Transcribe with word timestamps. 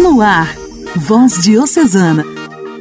No 0.00 0.22
ar, 0.22 0.56
Voz 0.96 1.42
Diocesana, 1.42 2.24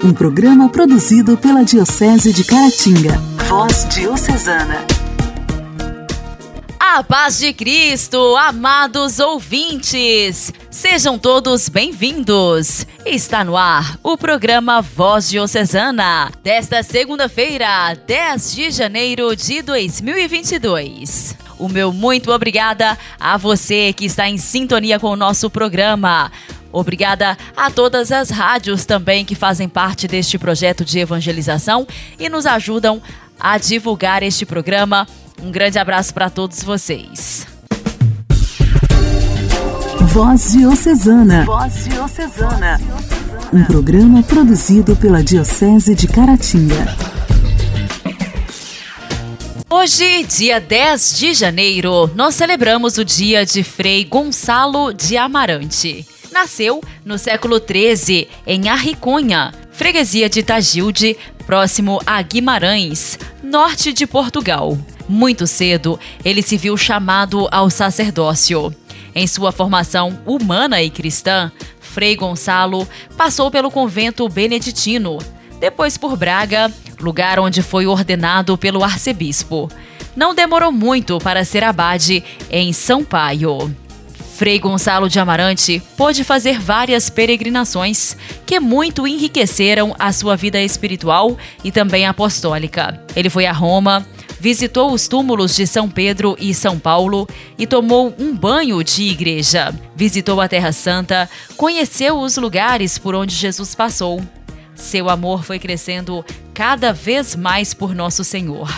um 0.01 0.13
programa 0.13 0.69
produzido 0.69 1.35
pela 1.35 1.65
Diocese 1.65 2.31
de 2.31 2.45
Caratinga. 2.45 3.17
Voz 3.49 3.85
Diocesana. 3.89 4.85
A 6.79 7.03
paz 7.03 7.37
de 7.37 7.51
Cristo, 7.51 8.37
amados 8.37 9.19
ouvintes, 9.19 10.53
sejam 10.71 11.19
todos 11.19 11.67
bem-vindos. 11.67 12.87
Está 13.05 13.43
no 13.43 13.57
ar 13.57 13.99
o 14.01 14.17
programa 14.17 14.81
Voz 14.81 15.29
Diocesana, 15.29 16.31
desta 16.41 16.81
segunda-feira, 16.83 17.95
10 18.07 18.55
de 18.55 18.71
janeiro 18.71 19.35
de 19.35 19.61
2022. 19.61 21.35
O 21.59 21.67
meu 21.67 21.91
muito 21.91 22.31
obrigada 22.31 22.97
a 23.19 23.35
você 23.35 23.91
que 23.91 24.05
está 24.05 24.29
em 24.29 24.37
sintonia 24.37 24.97
com 24.97 25.09
o 25.09 25.17
nosso 25.17 25.49
programa. 25.49 26.31
Obrigada 26.71 27.37
a 27.55 27.71
todas 27.71 28.11
as 28.11 28.29
rádios 28.29 28.85
também 28.85 29.25
que 29.25 29.35
fazem 29.35 29.67
parte 29.67 30.07
deste 30.07 30.37
projeto 30.37 30.85
de 30.85 30.99
evangelização 30.99 31.87
e 32.19 32.29
nos 32.29 32.45
ajudam 32.45 33.01
a 33.39 33.57
divulgar 33.57 34.21
este 34.23 34.45
programa 34.45 35.07
um 35.41 35.51
grande 35.51 35.79
abraço 35.79 36.13
para 36.13 36.29
todos 36.29 36.61
vocês. 36.63 37.47
Voz 40.01 40.51
Diocesana. 40.51 41.45
Voz 41.45 41.85
Diocesana. 41.85 42.79
Um 43.53 43.63
programa 43.63 44.21
produzido 44.21 44.95
pela 44.95 45.23
Diocese 45.23 45.95
de 45.95 46.07
Caratinga. 46.07 46.95
Hoje, 49.69 50.23
dia 50.23 50.59
10 50.59 51.17
de 51.17 51.33
janeiro, 51.33 52.11
nós 52.15 52.35
celebramos 52.35 52.97
o 52.97 53.05
dia 53.05 53.45
de 53.45 53.63
Frei 53.63 54.03
Gonçalo 54.03 54.93
de 54.93 55.15
Amarante. 55.15 56.05
Nasceu 56.39 56.81
no 57.03 57.17
século 57.17 57.59
13 57.59 58.29
em 58.47 58.69
Arricunha, 58.69 59.53
freguesia 59.73 60.29
de 60.29 60.41
Tagilde, 60.41 61.17
próximo 61.45 61.99
a 62.05 62.21
Guimarães, 62.21 63.19
norte 63.43 63.91
de 63.91 64.07
Portugal. 64.07 64.77
Muito 65.05 65.45
cedo, 65.45 65.99
ele 66.23 66.41
se 66.41 66.55
viu 66.55 66.77
chamado 66.77 67.49
ao 67.51 67.69
sacerdócio. 67.69 68.73
Em 69.13 69.27
sua 69.27 69.51
formação 69.51 70.17
humana 70.25 70.81
e 70.81 70.89
cristã, 70.89 71.51
Frei 71.81 72.15
Gonçalo 72.15 72.87
passou 73.17 73.51
pelo 73.51 73.69
convento 73.69 74.29
beneditino, 74.29 75.17
depois 75.59 75.97
por 75.97 76.15
Braga, 76.15 76.71
lugar 77.01 77.37
onde 77.37 77.61
foi 77.61 77.85
ordenado 77.85 78.57
pelo 78.57 78.81
arcebispo. 78.81 79.69
Não 80.15 80.33
demorou 80.33 80.71
muito 80.71 81.17
para 81.17 81.43
ser 81.43 81.65
abade 81.65 82.23
em 82.49 82.71
São 82.71 83.03
Paio. 83.03 83.75
Frei 84.39 84.57
Gonçalo 84.57 85.09
de 85.09 85.19
Amarante 85.19 85.83
pôde 85.97 86.23
fazer 86.23 86.61
várias 86.61 87.09
peregrinações 87.09 88.15
que 88.45 88.57
muito 88.57 89.05
enriqueceram 89.05 89.93
a 89.99 90.13
sua 90.13 90.37
vida 90.37 90.61
espiritual 90.61 91.37
e 91.61 91.73
também 91.73 92.07
apostólica. 92.07 93.03
Ele 93.17 93.29
foi 93.29 93.45
a 93.45 93.51
Roma, 93.51 94.07
visitou 94.39 94.93
os 94.93 95.09
túmulos 95.09 95.57
de 95.57 95.67
São 95.67 95.89
Pedro 95.89 96.37
e 96.39 96.53
São 96.53 96.79
Paulo 96.79 97.27
e 97.57 97.67
tomou 97.67 98.15
um 98.17 98.33
banho 98.33 98.81
de 98.81 99.09
igreja. 99.09 99.75
Visitou 99.93 100.39
a 100.39 100.47
Terra 100.47 100.71
Santa, 100.71 101.29
conheceu 101.57 102.17
os 102.17 102.37
lugares 102.37 102.97
por 102.97 103.15
onde 103.15 103.35
Jesus 103.35 103.75
passou. 103.75 104.23
Seu 104.73 105.09
amor 105.09 105.43
foi 105.43 105.59
crescendo 105.59 106.23
cada 106.53 106.93
vez 106.93 107.35
mais 107.35 107.73
por 107.73 107.93
Nosso 107.93 108.23
Senhor. 108.23 108.69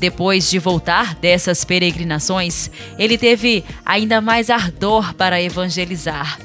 Depois 0.00 0.48
de 0.48 0.58
voltar 0.58 1.14
dessas 1.14 1.62
peregrinações, 1.62 2.70
ele 2.98 3.18
teve 3.18 3.62
ainda 3.84 4.18
mais 4.22 4.48
ardor 4.48 5.12
para 5.12 5.42
evangelizar. 5.42 6.38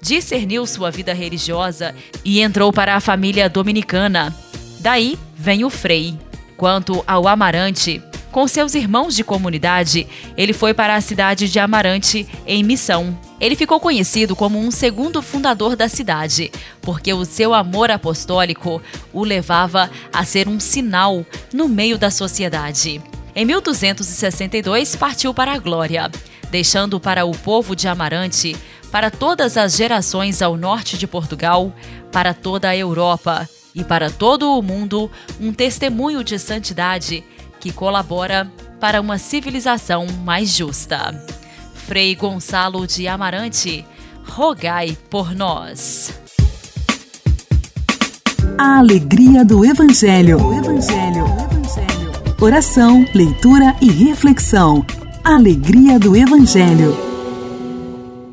Discerniu 0.00 0.66
sua 0.66 0.90
vida 0.90 1.12
religiosa 1.12 1.94
e 2.24 2.40
entrou 2.40 2.72
para 2.72 2.96
a 2.96 3.00
família 3.00 3.46
dominicana. 3.46 4.34
Daí 4.80 5.18
vem 5.36 5.64
o 5.64 5.70
Frei. 5.70 6.18
Quanto 6.56 7.04
ao 7.06 7.28
Amarante, 7.28 8.02
com 8.32 8.48
seus 8.48 8.74
irmãos 8.74 9.14
de 9.14 9.22
comunidade, 9.22 10.06
ele 10.34 10.54
foi 10.54 10.72
para 10.72 10.96
a 10.96 11.00
cidade 11.02 11.50
de 11.50 11.58
Amarante, 11.58 12.26
em 12.46 12.62
missão. 12.62 13.18
Ele 13.44 13.56
ficou 13.56 13.78
conhecido 13.78 14.34
como 14.34 14.58
um 14.58 14.70
segundo 14.70 15.20
fundador 15.20 15.76
da 15.76 15.86
cidade, 15.86 16.50
porque 16.80 17.12
o 17.12 17.26
seu 17.26 17.52
amor 17.52 17.90
apostólico 17.90 18.80
o 19.12 19.22
levava 19.22 19.90
a 20.10 20.24
ser 20.24 20.48
um 20.48 20.58
sinal 20.58 21.26
no 21.52 21.68
meio 21.68 21.98
da 21.98 22.10
sociedade. 22.10 23.02
Em 23.36 23.44
1262, 23.44 24.96
partiu 24.96 25.34
para 25.34 25.52
a 25.52 25.58
glória, 25.58 26.10
deixando 26.50 26.98
para 26.98 27.26
o 27.26 27.32
povo 27.32 27.76
de 27.76 27.86
Amarante, 27.86 28.56
para 28.90 29.10
todas 29.10 29.58
as 29.58 29.76
gerações 29.76 30.40
ao 30.40 30.56
norte 30.56 30.96
de 30.96 31.06
Portugal, 31.06 31.70
para 32.10 32.32
toda 32.32 32.70
a 32.70 32.76
Europa 32.76 33.46
e 33.74 33.84
para 33.84 34.08
todo 34.08 34.58
o 34.58 34.62
mundo, 34.62 35.10
um 35.38 35.52
testemunho 35.52 36.24
de 36.24 36.38
santidade 36.38 37.22
que 37.60 37.70
colabora 37.70 38.50
para 38.80 39.02
uma 39.02 39.18
civilização 39.18 40.06
mais 40.24 40.48
justa. 40.56 41.33
Frei 41.86 42.14
Gonçalo 42.14 42.86
de 42.86 43.06
Amarante, 43.06 43.84
rogai 44.26 44.96
por 45.10 45.34
nós. 45.34 46.18
A 48.56 48.78
alegria 48.78 49.44
do 49.44 49.62
Evangelho. 49.62 50.42
O 50.42 50.54
Evangelho. 50.54 51.24
O 51.24 51.42
Evangelho. 51.42 52.36
Oração, 52.40 53.04
leitura 53.14 53.76
e 53.82 53.90
reflexão. 53.90 54.84
Alegria 55.22 55.98
do 55.98 56.16
Evangelho. 56.16 56.96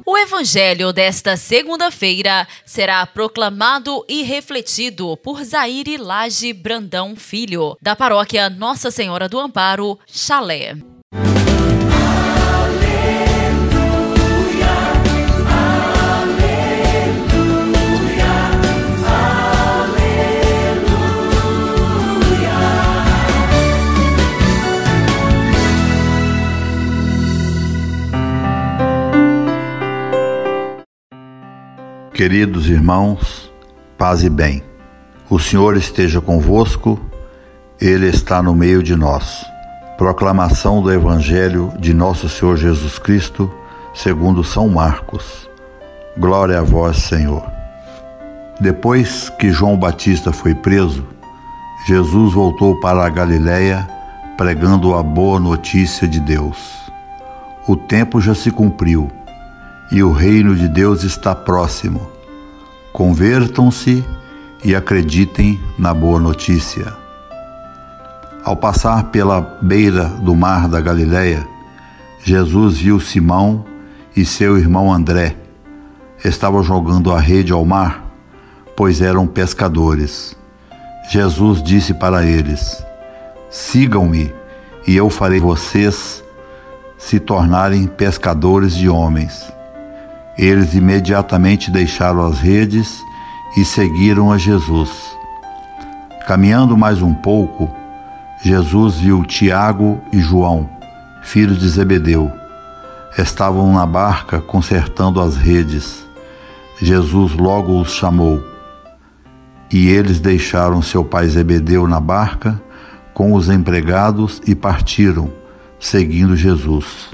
O 0.06 0.18
evangelho 0.18 0.94
desta 0.94 1.36
segunda-feira 1.36 2.48
será 2.66 3.06
proclamado 3.06 4.06
e 4.08 4.24
refletido 4.24 5.18
por 5.18 5.44
Zaire 5.44 5.98
Lage 5.98 6.54
Brandão 6.54 7.16
Filho, 7.18 7.78
da 7.82 7.96
paróquia 7.96 8.50
Nossa 8.50 8.90
Senhora 8.92 9.28
do 9.28 9.40
Amparo, 9.40 10.00
Chalé. 10.08 10.76
Queridos 32.22 32.70
irmãos, 32.70 33.52
paz 33.98 34.24
e 34.24 34.30
bem. 34.30 34.62
O 35.28 35.40
Senhor 35.40 35.76
esteja 35.76 36.22
convosco, 36.22 37.02
Ele 37.82 38.06
está 38.06 38.44
no 38.44 38.54
meio 38.54 38.84
de 38.84 38.96
nós. 38.96 39.44
Proclamação 39.98 40.84
do 40.84 40.94
Evangelho 40.94 41.74
de 41.80 41.96
Nosso 41.96 42.30
Senhor 42.30 42.58
Jesus 42.58 43.00
Cristo, 43.00 43.52
segundo 43.96 44.44
São 44.44 44.70
Marcos. 44.70 45.50
Glória 46.16 46.60
a 46.60 46.62
vós, 46.62 46.98
Senhor. 46.98 47.44
Depois 48.60 49.28
que 49.40 49.50
João 49.50 49.76
Batista 49.76 50.32
foi 50.32 50.54
preso, 50.54 51.04
Jesus 51.88 52.34
voltou 52.34 52.80
para 52.80 53.04
a 53.04 53.10
Galiléia 53.10 53.90
pregando 54.38 54.94
a 54.94 55.02
boa 55.02 55.40
notícia 55.40 56.08
de 56.08 56.20
Deus. 56.20 56.84
O 57.68 57.76
tempo 57.76 58.22
já 58.22 58.36
se 58.36 58.52
cumpriu 58.52 59.10
e 59.92 60.02
o 60.02 60.12
reino 60.12 60.56
de 60.56 60.68
Deus 60.68 61.04
está 61.04 61.36
próximo. 61.36 62.10
Convertam-se 62.94 64.04
e 64.64 64.74
acreditem 64.74 65.60
na 65.78 65.94
boa 65.94 66.20
notícia. 66.20 66.94
Ao 68.44 68.56
passar 68.56 69.06
pela 69.06 69.42
beira 69.62 70.06
do 70.06 70.36
mar 70.36 70.68
da 70.68 70.80
Galileia, 70.80 71.46
Jesus 72.24 72.78
viu 72.78 73.00
Simão 73.00 73.66
e 74.16 74.24
seu 74.24 74.58
irmão 74.58 74.92
André. 74.92 75.36
Estavam 76.24 76.64
jogando 76.64 77.12
a 77.12 77.20
rede 77.20 77.52
ao 77.52 77.66
mar, 77.66 78.04
pois 78.76 79.02
eram 79.02 79.28
pescadores. 79.28 80.38
Jesus 81.10 81.62
disse 81.62 81.94
para 81.94 82.26
eles: 82.26 82.84
Sigam-me, 83.50 84.34
e 84.88 84.96
eu 84.96 85.10
farei 85.10 85.40
vocês 85.40 86.24
se 86.98 87.20
tornarem 87.20 87.88
pescadores 87.88 88.76
de 88.76 88.88
homens. 88.88 89.52
Eles 90.38 90.74
imediatamente 90.74 91.70
deixaram 91.70 92.26
as 92.26 92.40
redes 92.40 93.04
e 93.58 93.66
seguiram 93.66 94.32
a 94.32 94.38
Jesus. 94.38 94.90
Caminhando 96.26 96.78
mais 96.78 97.02
um 97.02 97.14
pouco, 97.14 97.70
Jesus 98.42 98.96
viu 98.96 99.26
Tiago 99.26 100.00
e 100.12 100.20
João, 100.20 100.70
filhos 101.22 101.60
de 101.60 101.68
Zebedeu. 101.68 102.32
Estavam 103.18 103.74
na 103.74 103.86
barca 103.86 104.40
consertando 104.40 105.20
as 105.20 105.36
redes. 105.36 106.06
Jesus 106.82 107.34
logo 107.34 107.80
os 107.80 107.92
chamou. 107.92 108.42
E 109.70 109.90
eles 109.90 110.20
deixaram 110.20 110.82
seu 110.82 111.04
pai 111.04 111.28
Zebedeu 111.28 111.88
na 111.88 112.00
barca 112.00 112.60
com 113.14 113.34
os 113.34 113.50
empregados 113.50 114.42
e 114.48 114.56
partiram, 114.56 115.30
seguindo 115.80 116.36
Jesus. 116.36 117.10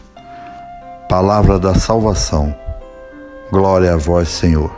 Palavra 1.10 1.58
da 1.58 1.74
salvação. 1.74 2.67
Glória 3.50 3.94
a 3.94 3.98
vós, 3.98 4.28
Senhor. 4.28 4.70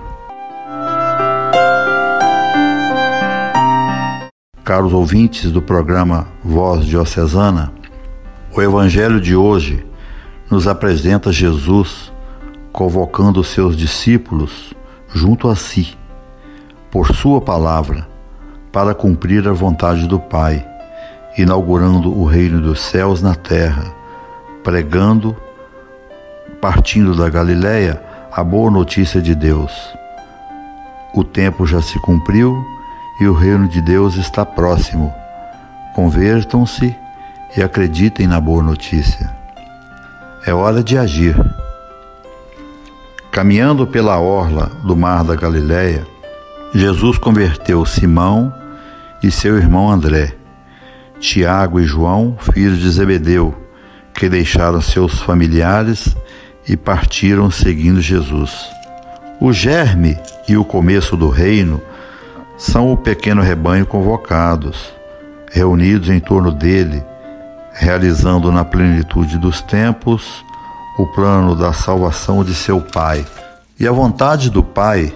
Caros 4.63 4.93
ouvintes 4.93 5.51
do 5.51 5.59
programa 5.59 6.27
Voz 6.43 6.85
Diocesana, 6.85 7.73
o 8.55 8.61
Evangelho 8.61 9.19
de 9.19 9.35
hoje 9.35 9.83
nos 10.51 10.67
apresenta 10.67 11.31
Jesus 11.31 12.13
convocando 12.71 13.43
seus 13.43 13.75
discípulos 13.75 14.75
junto 15.07 15.49
a 15.49 15.55
si, 15.55 15.97
por 16.91 17.07
Sua 17.15 17.41
palavra, 17.41 18.07
para 18.71 18.93
cumprir 18.93 19.47
a 19.47 19.51
vontade 19.51 20.07
do 20.07 20.19
Pai, 20.19 20.63
inaugurando 21.35 22.15
o 22.15 22.23
reino 22.23 22.61
dos 22.61 22.81
céus 22.81 23.19
na 23.19 23.33
terra, 23.33 23.91
pregando, 24.63 25.35
partindo 26.61 27.15
da 27.15 27.27
Galileia, 27.29 28.08
a 28.39 28.43
boa 28.43 28.71
notícia 28.71 29.21
de 29.21 29.35
Deus. 29.35 29.93
O 31.13 31.25
tempo 31.25 31.67
já 31.67 31.81
se 31.81 31.99
cumpriu 31.99 32.55
e 33.19 33.27
o 33.27 33.33
reino 33.33 33.67
de 33.67 33.81
Deus 33.81 34.15
está 34.15 34.45
próximo. 34.45 35.13
Convertam-se 35.93 36.95
e 37.57 37.61
acreditem 37.61 38.27
na 38.27 38.39
boa 38.39 38.63
notícia. 38.63 39.29
É 40.45 40.53
hora 40.53 40.81
de 40.81 40.97
agir. 40.97 41.35
Caminhando 43.29 43.85
pela 43.85 44.17
orla 44.21 44.71
do 44.85 44.95
mar 44.95 45.25
da 45.25 45.35
Galiléia, 45.35 46.07
Jesus 46.73 47.17
converteu 47.17 47.85
Simão 47.85 48.53
e 49.21 49.29
seu 49.29 49.57
irmão 49.57 49.91
André, 49.91 50.33
Tiago 51.19 51.77
e 51.77 51.83
João, 51.83 52.37
filhos 52.53 52.79
de 52.79 52.89
Zebedeu, 52.89 53.53
que 54.13 54.29
deixaram 54.29 54.79
seus 54.79 55.19
familiares 55.19 56.15
e 56.69 56.77
partiram 56.77 57.49
seguindo 57.49 57.99
Jesus. 57.99 58.69
O 59.41 59.51
germe 59.51 60.17
e 60.47 60.55
o 60.55 60.63
começo 60.63 61.17
do 61.17 61.27
reino 61.27 61.81
são 62.57 62.93
o 62.93 62.97
pequeno 62.97 63.41
rebanho 63.41 63.85
convocados, 63.85 64.93
reunidos 65.51 66.09
em 66.09 66.19
torno 66.19 66.51
dele, 66.51 67.03
realizando 67.73 68.51
na 68.51 68.63
plenitude 68.63 69.37
dos 69.39 69.61
tempos 69.61 70.45
o 70.97 71.07
plano 71.07 71.55
da 71.55 71.73
salvação 71.73 72.43
de 72.43 72.53
seu 72.53 72.79
Pai. 72.81 73.25
E 73.79 73.87
a 73.87 73.91
vontade 73.91 74.49
do 74.49 74.61
Pai 74.61 75.13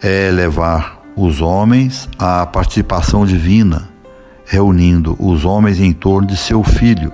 é 0.00 0.30
levar 0.30 1.00
os 1.14 1.42
homens 1.42 2.08
à 2.18 2.46
participação 2.46 3.26
divina, 3.26 3.88
reunindo 4.46 5.14
os 5.18 5.44
homens 5.44 5.78
em 5.78 5.92
torno 5.92 6.28
de 6.28 6.36
seu 6.36 6.62
Filho, 6.62 7.12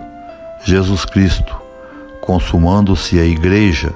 Jesus 0.64 1.04
Cristo, 1.04 1.65
consumando-se 2.26 3.18
a 3.18 3.24
Igreja, 3.24 3.92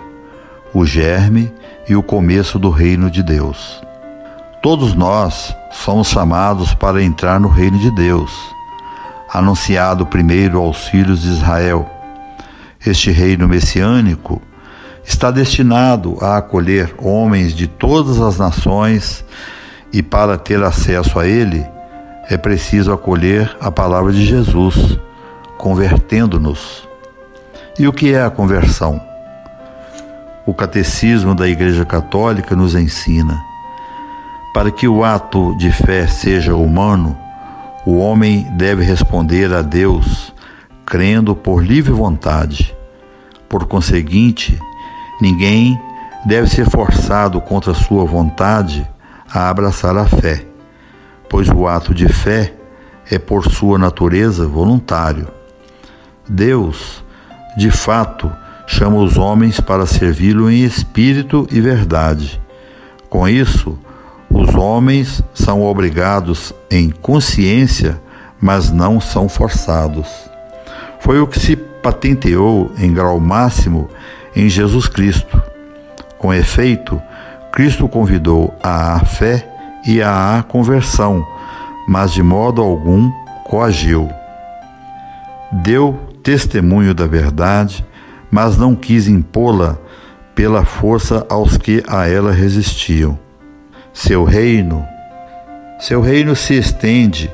o 0.73 0.87
germe 0.87 1.53
e 1.89 1.97
o 1.97 2.03
começo 2.03 2.59
do 2.59 2.71
reino 2.71 3.11
de 3.11 3.23
Deus. 3.23 3.83
Todos 4.63 4.95
nós 4.95 5.55
somos 5.73 6.09
chamados 6.09 6.73
para 6.73 7.03
entrar 7.03 7.41
no 7.41 7.49
reino 7.49 7.79
de 7.79 7.91
Deus, 7.91 8.33
anunciado 9.33 10.07
primeiro 10.07 10.59
aos 10.59 10.87
filhos 10.89 11.23
de 11.23 11.29
Israel 11.29 12.01
este 12.85 13.11
reino 13.11 13.47
messiânico 13.47 14.41
está 15.05 15.31
destinado 15.31 16.17
a 16.21 16.39
acolher 16.39 16.95
homens 16.99 17.53
de 17.53 17.67
todas 17.67 18.19
as 18.21 18.39
nações 18.39 19.23
e 19.93 20.03
para 20.03 20.39
ter 20.39 20.63
acesso 20.63 21.19
a 21.19 21.27
ele 21.27 21.63
é 22.29 22.39
preciso 22.39 22.93
acolher 22.93 23.55
a 23.61 23.71
palavra 23.71 24.13
de 24.13 24.25
Jesus, 24.25 24.97
convertendo-nos. 25.59 26.89
E 27.81 27.89
o 27.89 27.95
que 27.95 28.13
é 28.13 28.23
a 28.23 28.29
conversão? 28.29 29.01
O 30.45 30.53
catecismo 30.53 31.35
da 31.35 31.49
Igreja 31.49 31.83
Católica 31.83 32.55
nos 32.55 32.75
ensina: 32.75 33.43
para 34.53 34.71
que 34.71 34.87
o 34.87 35.03
ato 35.03 35.57
de 35.57 35.73
fé 35.73 36.07
seja 36.07 36.55
humano, 36.55 37.17
o 37.87 37.97
homem 37.97 38.47
deve 38.59 38.85
responder 38.85 39.51
a 39.55 39.63
Deus 39.63 40.31
crendo 40.85 41.35
por 41.35 41.65
livre 41.65 41.91
vontade. 41.91 42.77
Por 43.49 43.65
conseguinte, 43.65 44.61
ninguém 45.19 45.81
deve 46.27 46.51
ser 46.51 46.69
forçado 46.69 47.41
contra 47.41 47.73
sua 47.73 48.05
vontade 48.05 48.87
a 49.33 49.49
abraçar 49.49 49.97
a 49.97 50.05
fé, 50.05 50.45
pois 51.31 51.49
o 51.49 51.67
ato 51.67 51.95
de 51.95 52.09
fé 52.09 52.53
é 53.11 53.19
por 53.19 53.51
sua 53.51 53.79
natureza 53.79 54.47
voluntário. 54.47 55.29
Deus, 56.29 57.03
de 57.57 57.71
fato, 57.71 58.31
chama 58.67 58.97
os 58.99 59.17
homens 59.17 59.61
para 59.61 59.87
servi-lo 59.87 60.51
em 60.51 60.63
espírito 60.63 61.47
e 61.51 61.61
verdade. 61.61 62.41
Com 63.09 63.29
isso, 63.29 63.79
os 64.29 64.55
homens 64.55 65.23
são 65.35 65.63
obrigados 65.63 66.53
em 66.71 66.91
consciência, 66.91 68.01
mas 68.41 68.71
não 68.71 69.01
são 69.01 69.29
forçados 69.29 70.31
foi 71.01 71.19
o 71.19 71.27
que 71.27 71.41
se 71.41 71.57
patenteou 71.57 72.71
em 72.79 72.93
grau 72.93 73.19
máximo 73.19 73.89
em 74.37 74.49
Jesus 74.49 74.87
Cristo. 74.87 75.43
Com 76.19 76.33
efeito, 76.33 77.01
Cristo 77.51 77.89
convidou 77.89 78.55
à 78.63 79.01
fé 79.01 79.49
e 79.85 80.01
à 80.01 80.45
conversão, 80.47 81.27
mas 81.89 82.13
de 82.13 82.23
modo 82.23 82.63
algum 82.63 83.11
coagiu. 83.45 84.09
Deu 85.51 85.99
testemunho 86.31 86.95
da 86.95 87.09
verdade, 87.09 87.85
mas 88.31 88.57
não 88.57 88.77
quis 88.77 89.09
impô-la 89.09 89.77
pela 90.33 90.65
força 90.65 91.27
aos 91.29 91.59
que 91.59 91.83
a 91.89 92.07
ela 92.07 92.31
resistiam. 92.31 93.19
Seu 93.93 94.23
reino, 94.23 94.87
seu 95.81 96.01
reino 96.01 96.37
se 96.37 96.57
estende 96.57 97.29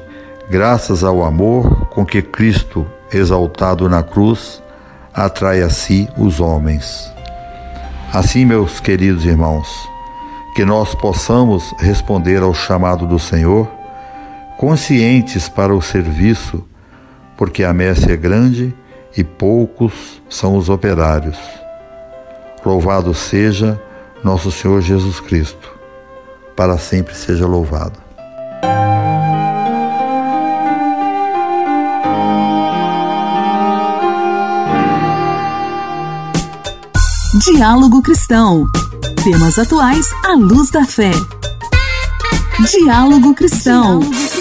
graças 0.49 1.05
ao 1.05 1.23
amor 1.23 1.89
com 1.91 2.07
que 2.07 2.23
Cristo 2.23 2.87
exaltado 3.13 3.87
na 3.87 4.03
cruz, 4.03 4.63
atrai 5.13 5.61
a 5.61 5.69
si 5.69 6.09
os 6.17 6.41
homens. 6.41 7.13
Assim, 8.15 8.47
meus 8.47 8.81
queridos 8.81 9.27
irmãos, 9.27 9.69
que 10.55 10.65
nós 10.65 10.95
possamos 10.95 11.71
responder 11.81 12.43
ao 12.43 12.55
chamado 12.55 13.07
do 13.07 13.19
Senhor, 13.19 13.71
conscientes 14.57 15.51
para 15.51 15.75
o 15.75 15.83
serviço, 15.83 16.65
porque 17.37 17.63
a 17.63 17.75
messe 17.75 18.11
é 18.11 18.17
grande 18.17 18.75
e 19.17 19.25
poucos 19.25 20.21
são 20.29 20.57
os 20.57 20.69
operários. 20.69 21.39
Louvado 22.65 23.15
seja 23.15 23.81
nosso 24.23 24.51
Senhor 24.51 24.81
Jesus 24.81 25.21
Cristo, 25.21 25.73
para 26.55 26.77
sempre 26.77 27.15
seja 27.15 27.47
louvado. 27.47 28.07
Diálogo 37.45 38.03
Cristão. 38.03 38.67
Temas 39.23 39.59
atuais 39.59 40.07
à 40.25 40.35
luz 40.35 40.71
da 40.71 40.85
fé. 40.85 41.13
Diálogo 42.71 43.35
Cristão. 43.35 44.01
O 44.01 44.36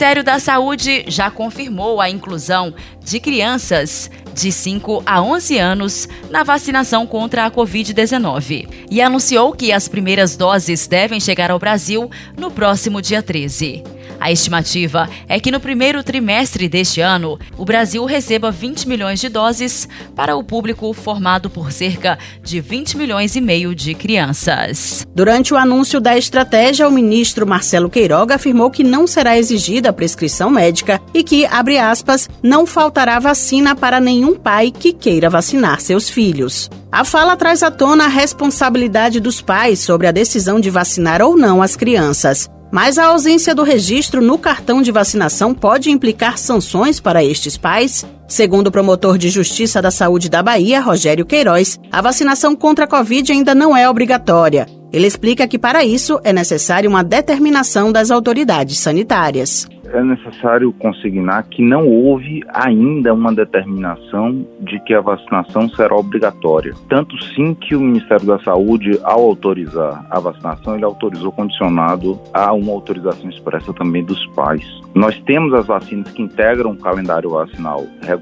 Ministério 0.00 0.24
da 0.24 0.38
Saúde 0.38 1.04
já 1.08 1.30
confirmou 1.30 2.00
a 2.00 2.08
inclusão 2.08 2.72
de 3.04 3.20
crianças 3.20 4.10
de 4.32 4.50
5 4.50 5.02
a 5.04 5.20
11 5.20 5.58
anos 5.58 6.08
na 6.30 6.42
vacinação 6.42 7.06
contra 7.06 7.44
a 7.44 7.50
Covid-19 7.50 8.66
e 8.90 9.02
anunciou 9.02 9.52
que 9.52 9.70
as 9.70 9.88
primeiras 9.88 10.38
doses 10.38 10.86
devem 10.86 11.20
chegar 11.20 11.50
ao 11.50 11.58
Brasil 11.58 12.10
no 12.34 12.50
próximo 12.50 13.02
dia 13.02 13.22
13. 13.22 13.84
A 14.20 14.30
estimativa 14.30 15.08
é 15.26 15.40
que 15.40 15.50
no 15.50 15.58
primeiro 15.58 16.04
trimestre 16.04 16.68
deste 16.68 17.00
ano, 17.00 17.38
o 17.56 17.64
Brasil 17.64 18.04
receba 18.04 18.50
20 18.50 18.86
milhões 18.86 19.18
de 19.18 19.30
doses 19.30 19.88
para 20.14 20.36
o 20.36 20.44
público 20.44 20.92
formado 20.92 21.48
por 21.48 21.72
cerca 21.72 22.18
de 22.42 22.60
20 22.60 22.98
milhões 22.98 23.34
e 23.34 23.40
meio 23.40 23.74
de 23.74 23.94
crianças. 23.94 25.06
Durante 25.14 25.54
o 25.54 25.56
anúncio 25.56 26.00
da 26.00 26.18
estratégia, 26.18 26.86
o 26.86 26.92
ministro 26.92 27.46
Marcelo 27.46 27.88
Queiroga 27.88 28.34
afirmou 28.34 28.70
que 28.70 28.84
não 28.84 29.06
será 29.06 29.38
exigida 29.38 29.88
a 29.88 29.92
prescrição 29.92 30.50
médica 30.50 31.00
e 31.14 31.24
que, 31.24 31.46
abre 31.46 31.78
aspas, 31.78 32.28
não 32.42 32.66
faltará 32.66 33.18
vacina 33.18 33.74
para 33.74 34.00
nenhum 34.00 34.36
pai 34.36 34.70
que 34.70 34.92
queira 34.92 35.30
vacinar 35.30 35.80
seus 35.80 36.10
filhos. 36.10 36.68
A 36.92 37.04
fala 37.04 37.36
traz 37.36 37.62
à 37.62 37.70
tona 37.70 38.04
a 38.04 38.08
responsabilidade 38.08 39.18
dos 39.18 39.40
pais 39.40 39.78
sobre 39.78 40.06
a 40.06 40.12
decisão 40.12 40.60
de 40.60 40.68
vacinar 40.68 41.22
ou 41.22 41.36
não 41.36 41.62
as 41.62 41.76
crianças. 41.76 42.50
Mas 42.70 42.98
a 42.98 43.06
ausência 43.06 43.54
do 43.54 43.62
registro 43.62 44.22
no 44.22 44.38
cartão 44.38 44.80
de 44.80 44.92
vacinação 44.92 45.52
pode 45.52 45.90
implicar 45.90 46.38
sanções 46.38 47.00
para 47.00 47.24
estes 47.24 47.56
pais? 47.56 48.06
Segundo 48.30 48.68
o 48.68 48.70
promotor 48.70 49.18
de 49.18 49.28
Justiça 49.28 49.82
da 49.82 49.90
Saúde 49.90 50.30
da 50.30 50.40
Bahia, 50.40 50.80
Rogério 50.80 51.26
Queiroz, 51.26 51.80
a 51.90 52.00
vacinação 52.00 52.54
contra 52.54 52.84
a 52.84 52.88
Covid 52.88 53.32
ainda 53.32 53.56
não 53.56 53.76
é 53.76 53.90
obrigatória. 53.90 54.68
Ele 54.92 55.08
explica 55.08 55.48
que, 55.48 55.58
para 55.58 55.84
isso, 55.84 56.20
é 56.22 56.32
necessária 56.32 56.88
uma 56.88 57.02
determinação 57.02 57.90
das 57.90 58.08
autoridades 58.08 58.78
sanitárias 58.78 59.66
é 59.92 60.02
necessário 60.02 60.72
consignar 60.74 61.42
que 61.44 61.62
não 61.62 61.86
houve 61.86 62.42
ainda 62.48 63.12
uma 63.12 63.34
determinação 63.34 64.46
de 64.60 64.78
que 64.80 64.94
a 64.94 65.00
vacinação 65.00 65.68
será 65.70 65.96
obrigatória. 65.96 66.74
Tanto 66.88 67.16
sim 67.34 67.54
que 67.54 67.74
o 67.74 67.80
Ministério 67.80 68.26
da 68.26 68.38
Saúde, 68.40 68.98
ao 69.02 69.20
autorizar 69.20 70.06
a 70.10 70.20
vacinação, 70.20 70.74
ele 70.74 70.84
autorizou 70.84 71.32
condicionado 71.32 72.18
a 72.32 72.52
uma 72.52 72.72
autorização 72.72 73.28
expressa 73.28 73.72
também 73.72 74.04
dos 74.04 74.24
pais. 74.28 74.64
Nós 74.94 75.18
temos 75.22 75.52
as 75.54 75.66
vacinas 75.66 76.10
que 76.12 76.22
integram 76.22 76.72
o 76.72 76.78
calendário 76.78 77.30
vacinal 77.30 77.84
regular, 78.02 78.19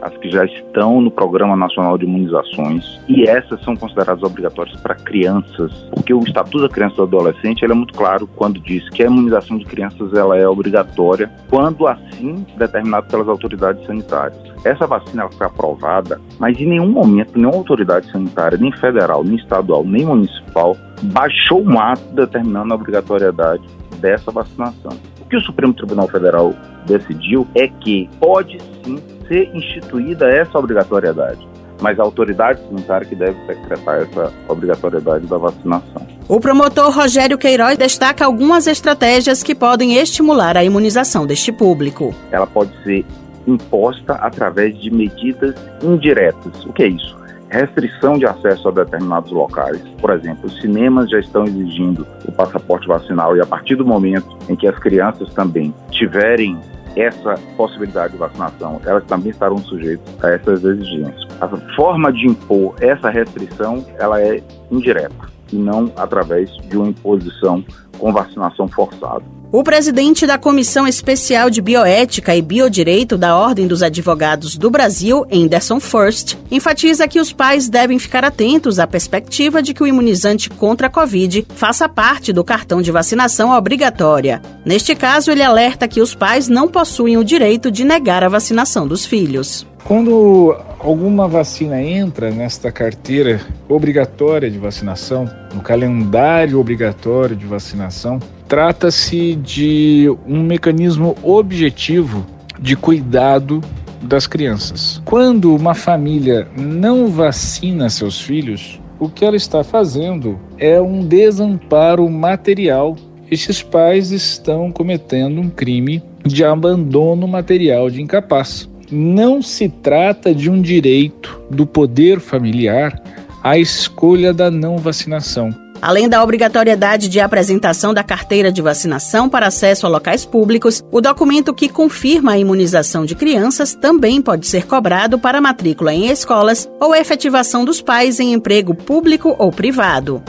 as 0.00 0.16
que 0.18 0.30
já 0.30 0.44
estão 0.44 1.00
no 1.00 1.10
Programa 1.10 1.56
Nacional 1.56 1.98
de 1.98 2.04
Imunizações, 2.04 3.00
e 3.08 3.24
essas 3.24 3.60
são 3.62 3.74
consideradas 3.76 4.22
obrigatórias 4.22 4.78
para 4.80 4.94
crianças, 4.94 5.72
porque 5.92 6.14
o 6.14 6.20
Estatuto 6.20 6.62
da 6.62 6.68
Criança 6.68 6.94
e 6.94 6.96
do 6.98 7.02
Adolescente 7.02 7.64
é 7.64 7.68
muito 7.68 7.94
claro 7.94 8.26
quando 8.36 8.60
diz 8.60 8.88
que 8.90 9.02
a 9.02 9.06
imunização 9.06 9.58
de 9.58 9.64
crianças 9.64 10.12
ela 10.14 10.36
é 10.36 10.46
obrigatória 10.46 11.30
quando 11.48 11.86
assim 11.86 12.46
determinado 12.56 13.08
pelas 13.08 13.28
autoridades 13.28 13.84
sanitárias. 13.86 14.38
Essa 14.64 14.86
vacina 14.86 15.22
ela 15.22 15.32
foi 15.32 15.46
aprovada, 15.46 16.20
mas 16.38 16.58
em 16.60 16.66
nenhum 16.66 16.90
momento 16.90 17.36
nenhuma 17.36 17.56
autoridade 17.56 18.10
sanitária, 18.10 18.58
nem 18.58 18.72
federal, 18.72 19.24
nem 19.24 19.36
estadual, 19.36 19.84
nem 19.84 20.04
municipal, 20.04 20.76
baixou 21.04 21.62
um 21.62 21.78
ato 21.78 22.02
determinando 22.14 22.72
a 22.72 22.76
obrigatoriedade 22.76 23.62
dessa 24.00 24.30
vacinação. 24.30 24.92
O 25.20 25.24
que 25.30 25.36
o 25.36 25.40
Supremo 25.40 25.72
Tribunal 25.72 26.08
Federal 26.08 26.52
decidiu 26.86 27.46
é 27.54 27.68
que 27.68 28.08
pode 28.18 28.58
sim 28.84 28.98
ser 29.30 29.48
instituída 29.54 30.28
essa 30.28 30.58
obrigatoriedade 30.58 31.48
mas 31.80 31.98
a 31.98 32.02
autoridade 32.02 32.60
sanitária 32.68 33.06
que 33.06 33.14
deve 33.14 33.38
decretar 33.46 34.02
essa 34.02 34.30
obrigatoriedade 34.48 35.26
da 35.26 35.38
vacinação. 35.38 36.06
O 36.28 36.38
promotor 36.38 36.94
Rogério 36.94 37.38
Queiroz 37.38 37.78
destaca 37.78 38.24
algumas 38.24 38.66
estratégias 38.66 39.42
que 39.42 39.54
podem 39.54 39.96
estimular 39.96 40.58
a 40.58 40.62
imunização 40.62 41.26
deste 41.26 41.50
público. 41.50 42.14
Ela 42.30 42.46
pode 42.46 42.70
ser 42.82 43.04
imposta 43.46 44.12
através 44.14 44.78
de 44.78 44.90
medidas 44.90 45.54
indiretas. 45.82 46.64
O 46.66 46.72
que 46.74 46.82
é 46.82 46.88
isso? 46.88 47.18
restrição 47.50 48.16
de 48.16 48.24
acesso 48.26 48.68
a 48.68 48.70
determinados 48.70 49.32
locais. 49.32 49.82
Por 50.00 50.10
exemplo, 50.10 50.46
os 50.46 50.60
cinemas 50.60 51.10
já 51.10 51.18
estão 51.18 51.44
exigindo 51.44 52.06
o 52.24 52.30
passaporte 52.30 52.86
vacinal 52.86 53.36
e 53.36 53.40
a 53.40 53.46
partir 53.46 53.74
do 53.74 53.84
momento 53.84 54.38
em 54.48 54.54
que 54.54 54.68
as 54.68 54.78
crianças 54.78 55.34
também 55.34 55.74
tiverem 55.90 56.56
essa 56.96 57.34
possibilidade 57.56 58.12
de 58.12 58.18
vacinação, 58.18 58.80
elas 58.84 59.04
também 59.04 59.30
estarão 59.30 59.58
sujeitas 59.58 60.24
a 60.24 60.30
essas 60.30 60.64
exigências. 60.64 61.26
A 61.40 61.48
forma 61.74 62.12
de 62.12 62.26
impor 62.26 62.74
essa 62.80 63.10
restrição, 63.10 63.84
ela 63.98 64.20
é 64.20 64.42
indireta 64.70 65.30
e 65.52 65.56
não 65.56 65.92
através 65.96 66.50
de 66.68 66.76
uma 66.76 66.88
imposição 66.88 67.64
com 67.98 68.12
vacinação 68.12 68.68
forçada. 68.68 69.24
O 69.52 69.64
presidente 69.64 70.28
da 70.28 70.38
Comissão 70.38 70.86
Especial 70.86 71.50
de 71.50 71.60
Bioética 71.60 72.36
e 72.36 72.40
Biodireito 72.40 73.18
da 73.18 73.36
Ordem 73.36 73.66
dos 73.66 73.82
Advogados 73.82 74.56
do 74.56 74.70
Brasil, 74.70 75.26
Anderson 75.28 75.80
First, 75.80 76.36
enfatiza 76.52 77.08
que 77.08 77.18
os 77.18 77.32
pais 77.32 77.68
devem 77.68 77.98
ficar 77.98 78.24
atentos 78.24 78.78
à 78.78 78.86
perspectiva 78.86 79.60
de 79.60 79.74
que 79.74 79.82
o 79.82 79.88
imunizante 79.88 80.48
contra 80.48 80.86
a 80.86 80.90
Covid 80.90 81.48
faça 81.52 81.88
parte 81.88 82.32
do 82.32 82.44
cartão 82.44 82.80
de 82.80 82.92
vacinação 82.92 83.50
obrigatória. 83.50 84.40
Neste 84.64 84.94
caso, 84.94 85.32
ele 85.32 85.42
alerta 85.42 85.88
que 85.88 86.00
os 86.00 86.14
pais 86.14 86.46
não 86.46 86.68
possuem 86.68 87.16
o 87.16 87.24
direito 87.24 87.72
de 87.72 87.84
negar 87.84 88.22
a 88.22 88.28
vacinação 88.28 88.86
dos 88.86 89.04
filhos. 89.04 89.66
Quando 89.82 90.56
alguma 90.78 91.26
vacina 91.26 91.82
entra 91.82 92.30
nesta 92.30 92.70
carteira 92.70 93.40
obrigatória 93.68 94.48
de 94.48 94.58
vacinação, 94.58 95.28
no 95.52 95.60
calendário 95.60 96.60
obrigatório 96.60 97.34
de 97.34 97.46
vacinação, 97.46 98.20
trata-se 98.50 99.36
de 99.36 100.12
um 100.26 100.42
mecanismo 100.42 101.16
objetivo 101.22 102.26
de 102.58 102.74
cuidado 102.74 103.60
das 104.02 104.26
crianças. 104.26 105.00
Quando 105.04 105.54
uma 105.54 105.72
família 105.72 106.48
não 106.58 107.06
vacina 107.06 107.88
seus 107.88 108.20
filhos, 108.20 108.80
o 108.98 109.08
que 109.08 109.24
ela 109.24 109.36
está 109.36 109.62
fazendo 109.62 110.36
é 110.58 110.80
um 110.80 111.06
desamparo 111.06 112.10
material. 112.10 112.96
Esses 113.30 113.62
pais 113.62 114.10
estão 114.10 114.72
cometendo 114.72 115.40
um 115.40 115.48
crime 115.48 116.02
de 116.26 116.44
abandono 116.44 117.28
material 117.28 117.88
de 117.88 118.02
incapaz 118.02 118.68
não 118.90 119.40
se 119.40 119.68
trata 119.68 120.34
de 120.34 120.50
um 120.50 120.60
direito 120.60 121.40
do 121.48 121.64
poder 121.64 122.18
familiar 122.18 123.00
à 123.40 123.56
escolha 123.56 124.34
da 124.34 124.50
não 124.50 124.78
vacinação. 124.78 125.69
Além 125.82 126.08
da 126.08 126.22
obrigatoriedade 126.22 127.08
de 127.08 127.20
apresentação 127.20 127.94
da 127.94 128.02
carteira 128.02 128.52
de 128.52 128.60
vacinação 128.60 129.28
para 129.28 129.46
acesso 129.46 129.86
a 129.86 129.88
locais 129.88 130.24
públicos, 130.24 130.82
o 130.90 131.00
documento 131.00 131.54
que 131.54 131.68
confirma 131.68 132.32
a 132.32 132.38
imunização 132.38 133.04
de 133.06 133.14
crianças 133.14 133.74
também 133.74 134.20
pode 134.20 134.46
ser 134.46 134.66
cobrado 134.66 135.18
para 135.18 135.40
matrícula 135.40 135.92
em 135.94 136.08
escolas 136.08 136.68
ou 136.78 136.94
efetivação 136.94 137.64
dos 137.64 137.80
pais 137.80 138.20
em 138.20 138.32
emprego 138.32 138.74
público 138.74 139.34
ou 139.38 139.50
privado. 139.50 140.22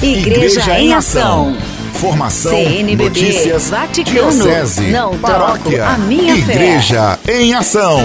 Igreja, 0.00 0.60
Igreja 0.60 0.80
em 0.80 0.94
Ação. 0.94 1.56
Formação, 1.94 2.52
CNBB, 2.52 3.04
notícias, 3.04 3.70
Vaticano, 3.70 4.30
diocese, 4.30 4.92
não 4.92 5.18
paróquia, 5.18 5.84
a 5.84 5.98
minha 5.98 6.36
Igreja 6.36 7.18
fé. 7.24 7.40
em 7.40 7.54
Ação. 7.54 8.00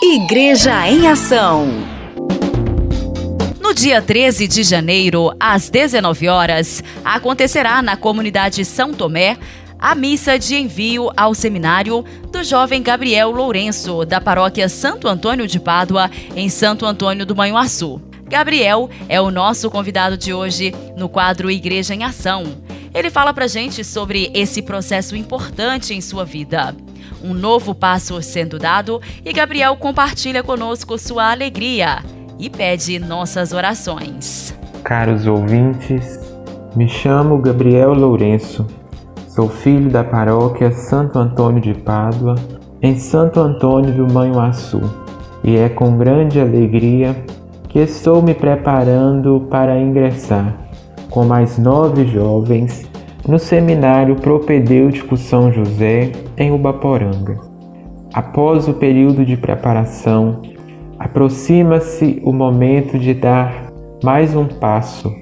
Igreja 0.00 0.88
em 0.88 1.08
Ação. 1.08 1.95
No 3.66 3.74
dia 3.74 4.00
13 4.00 4.46
de 4.46 4.62
janeiro, 4.62 5.34
às 5.40 5.68
19 5.68 6.28
horas, 6.28 6.84
acontecerá 7.04 7.82
na 7.82 7.96
comunidade 7.96 8.64
São 8.64 8.94
Tomé 8.94 9.36
a 9.76 9.92
missa 9.92 10.38
de 10.38 10.54
envio 10.54 11.10
ao 11.16 11.34
seminário 11.34 12.04
do 12.30 12.44
jovem 12.44 12.80
Gabriel 12.80 13.32
Lourenço, 13.32 14.04
da 14.04 14.20
paróquia 14.20 14.68
Santo 14.68 15.08
Antônio 15.08 15.48
de 15.48 15.58
Pádua, 15.58 16.08
em 16.36 16.48
Santo 16.48 16.86
Antônio 16.86 17.26
do 17.26 17.34
Manhuaçu. 17.34 18.00
Gabriel 18.28 18.88
é 19.08 19.20
o 19.20 19.32
nosso 19.32 19.68
convidado 19.68 20.16
de 20.16 20.32
hoje 20.32 20.72
no 20.96 21.08
quadro 21.08 21.50
Igreja 21.50 21.92
em 21.92 22.04
Ação. 22.04 22.44
Ele 22.94 23.10
fala 23.10 23.34
pra 23.34 23.48
gente 23.48 23.82
sobre 23.82 24.30
esse 24.32 24.62
processo 24.62 25.16
importante 25.16 25.92
em 25.92 26.00
sua 26.00 26.24
vida. 26.24 26.72
Um 27.20 27.34
novo 27.34 27.74
passo 27.74 28.22
sendo 28.22 28.60
dado 28.60 29.02
e 29.24 29.32
Gabriel 29.32 29.74
compartilha 29.76 30.44
conosco 30.44 30.96
sua 30.96 31.32
alegria 31.32 32.00
e 32.38 32.50
pede 32.50 32.98
nossas 32.98 33.52
orações. 33.52 34.54
Caros 34.84 35.26
ouvintes, 35.26 36.20
me 36.74 36.88
chamo 36.88 37.38
Gabriel 37.38 37.92
Lourenço. 37.94 38.66
Sou 39.28 39.48
filho 39.48 39.90
da 39.90 40.04
paróquia 40.04 40.70
Santo 40.70 41.18
Antônio 41.18 41.60
de 41.60 41.74
Pádua, 41.74 42.34
em 42.80 42.98
Santo 42.98 43.40
Antônio 43.40 43.92
do 43.92 44.12
Manhuaçu, 44.12 44.80
e 45.42 45.56
é 45.56 45.68
com 45.68 45.96
grande 45.96 46.40
alegria 46.40 47.16
que 47.68 47.78
estou 47.78 48.22
me 48.22 48.34
preparando 48.34 49.46
para 49.50 49.78
ingressar 49.78 50.66
com 51.16 51.24
mais 51.24 51.56
nove 51.56 52.04
jovens 52.04 52.86
no 53.26 53.38
Seminário 53.38 54.16
Propedêutico 54.16 55.16
São 55.16 55.50
José, 55.50 56.12
em 56.36 56.52
Ubaporanga. 56.52 57.40
Após 58.12 58.68
o 58.68 58.74
período 58.74 59.24
de 59.24 59.34
preparação, 59.34 60.42
aproxima-se 60.98 62.20
o 62.24 62.32
momento 62.32 62.98
de 62.98 63.14
dar 63.14 63.72
mais 64.02 64.34
um 64.34 64.46
passo 64.46 65.12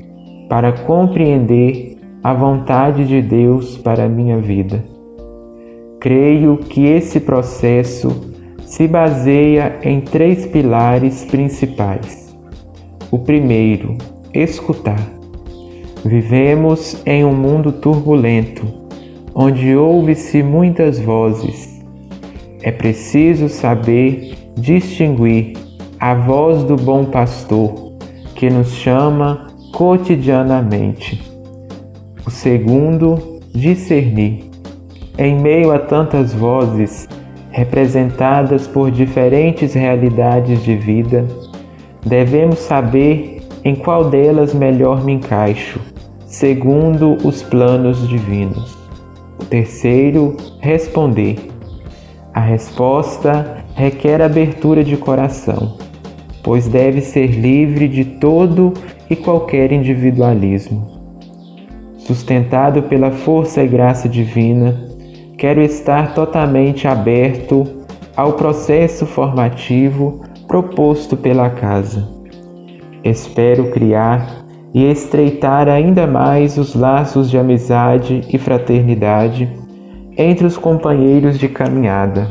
para 0.49 0.73
compreender 0.73 1.99
a 2.23 2.33
vontade 2.33 3.07
de 3.07 3.21
Deus 3.21 3.77
para 3.77 4.05
a 4.05 4.09
minha 4.09 4.39
vida. 4.39 4.85
Creio 6.01 6.59
que 6.59 6.87
esse 6.87 7.21
processo 7.21 8.33
se 8.65 8.87
baseia 8.87 9.79
em 9.83 10.01
três 10.01 10.47
pilares 10.47 11.25
principais. 11.25 12.35
O 13.11 13.19
primeiro, 13.19 13.97
escutar. 14.33 15.01
Vivemos 16.05 17.03
em 17.07 17.25
um 17.25 17.35
mundo 17.35 17.73
turbulento, 17.73 18.67
onde 19.35 19.75
ouve-se 19.75 20.43
muitas 20.43 20.99
vozes. 20.99 21.83
É 22.63 22.71
preciso 22.71 23.49
saber 23.49 24.35
distinguir 24.57 25.64
a 26.07 26.13
voz 26.13 26.65
do 26.65 26.77
bom 26.77 27.07
pastor, 27.07 27.95
que 28.35 28.51
nos 28.51 28.75
chama 28.75 29.47
cotidianamente. 29.73 31.33
O 32.27 32.31
segundo, 32.31 33.41
discernir. 33.55 34.51
Em 35.17 35.41
meio 35.41 35.73
a 35.73 35.79
tantas 35.79 36.35
vozes, 36.35 37.09
representadas 37.51 38.67
por 38.67 38.91
diferentes 38.91 39.73
realidades 39.73 40.63
de 40.63 40.77
vida, 40.77 41.25
devemos 42.05 42.59
saber 42.59 43.43
em 43.65 43.75
qual 43.75 44.11
delas 44.11 44.53
melhor 44.53 45.03
me 45.03 45.15
encaixo 45.15 45.81
segundo 46.27 47.17
os 47.27 47.43
planos 47.43 48.07
divinos. 48.07 48.77
O 49.41 49.45
terceiro, 49.47 50.37
responder. 50.61 51.51
A 52.35 52.41
resposta 52.41 53.65
requer 53.75 54.21
abertura 54.21 54.85
de 54.85 54.99
coração, 54.99 55.79
pois 56.45 56.69
deve 56.69 57.01
ser 57.01 57.27
livre 57.27 57.89
de 57.89 58.05
todo 58.05 58.75
e 59.11 59.17
qualquer 59.17 59.73
individualismo. 59.73 60.87
Sustentado 61.97 62.83
pela 62.83 63.11
força 63.11 63.63
e 63.63 63.67
graça 63.67 64.09
divina, 64.09 64.79
quero 65.39 65.63
estar 65.63 66.15
totalmente 66.15 66.87
aberto 66.87 67.67
ao 68.15 68.35
processo 68.35 69.07
formativo 69.07 70.21
proposto 70.47 71.17
pela 71.17 71.49
casa. 71.49 72.07
Espero 73.03 73.71
criar 73.71 74.45
e 74.75 74.85
estreitar 74.85 75.69
ainda 75.69 76.07
mais 76.07 76.59
os 76.59 76.75
laços 76.75 77.31
de 77.31 77.39
amizade 77.39 78.23
e 78.29 78.37
fraternidade 78.37 79.51
entre 80.17 80.47
os 80.47 80.59
companheiros 80.59 81.39
de 81.39 81.49
caminhada 81.49 82.29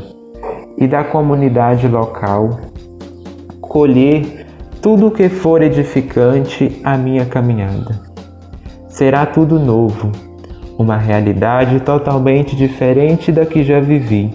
e 0.78 0.86
da 0.86 1.02
comunidade 1.02 1.88
local, 1.88 2.60
colher 3.74 4.46
tudo 4.80 5.08
o 5.08 5.10
que 5.10 5.28
for 5.28 5.60
edificante 5.60 6.80
à 6.84 6.96
minha 6.96 7.26
caminhada. 7.26 8.00
Será 8.86 9.26
tudo 9.26 9.58
novo, 9.58 10.12
uma 10.78 10.96
realidade 10.96 11.80
totalmente 11.80 12.54
diferente 12.54 13.32
da 13.32 13.44
que 13.44 13.64
já 13.64 13.80
vivi, 13.80 14.30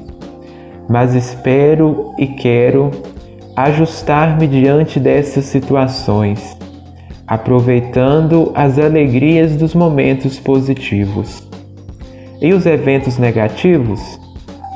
mas 0.89 1.15
espero 1.15 2.13
e 2.19 2.27
quero 2.27 2.91
ajustar-me 3.55 4.46
diante 4.46 5.00
dessas 5.00 5.46
situações, 5.46 6.58
aproveitando 7.25 8.51
as 8.53 8.77
alegrias 8.77 9.55
dos 9.55 9.74
momentos 9.74 10.38
positivos. 10.38 11.48
E 12.41 12.51
os 12.51 12.65
eventos 12.65 13.17
negativos? 13.17 14.19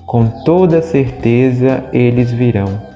Com 0.06 0.26
toda 0.46 0.82
certeza 0.82 1.84
eles 1.92 2.32
virão. 2.32 2.93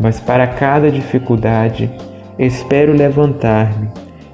Mas 0.00 0.18
para 0.18 0.46
cada 0.46 0.90
dificuldade, 0.90 1.90
espero 2.38 2.94
levantar-me, 2.94 3.90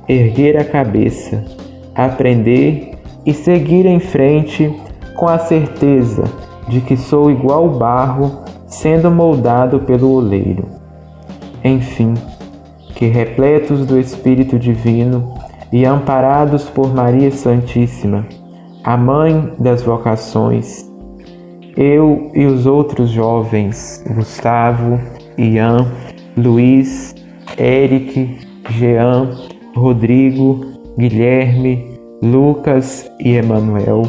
erguer 0.09 0.57
a 0.57 0.65
cabeça, 0.65 1.45
aprender 1.93 2.93
e 3.27 3.35
seguir 3.35 3.85
em 3.85 3.99
frente 3.99 4.73
com 5.17 5.27
a 5.27 5.39
certeza 5.39 6.23
de 6.69 6.81
que 6.81 6.97
sou 6.97 7.31
igual 7.31 7.69
barro 7.71 8.45
sendo 8.67 9.11
moldado 9.11 9.81
pelo 9.81 10.13
oleiro. 10.13 10.69
Enfim, 11.65 12.15
que 12.95 13.07
repletos 13.07 13.85
do 13.85 13.99
Espírito 13.99 14.59
Divino 14.59 15.35
e 15.73 15.85
amparados 15.85 16.65
por 16.65 16.95
Maria 16.95 17.31
Santíssima, 17.33 18.25
a 18.85 18.97
Mãe 18.97 19.53
das 19.59 19.83
Vocações, 19.83 20.89
eu 21.77 22.31
e 22.35 22.47
os 22.47 22.67
outros 22.67 23.11
jovens, 23.11 24.03
Gustavo, 24.15 24.99
Ian, 25.39 25.87
Luiz, 26.37 27.15
Eric, 27.59 28.39
Jean, 28.71 29.31
Rodrigo, 29.75 30.65
Guilherme, 30.99 31.99
Lucas 32.23 33.11
e 33.21 33.35
Emanuel, 33.35 34.03